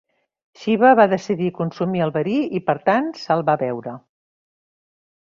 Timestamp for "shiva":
0.59-0.93